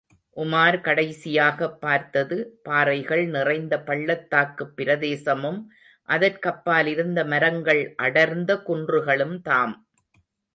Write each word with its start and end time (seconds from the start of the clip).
உமார் 0.37 0.77
கடைசியாகப் 0.81 1.75
பார்த்தது, 1.79 2.37
பாறைகள் 2.63 3.27
நிறைந்த 3.27 3.79
பள்ளத்தாக்குப் 3.81 4.73
பிரதேசமும் 4.77 5.61
அதற்கப்பால் 6.09 6.87
இருந்த 6.87 7.23
மரங்கள் 7.25 7.83
அடர்ந்த 7.99 8.55
குன்றுகளும்தாம்! 8.67 9.75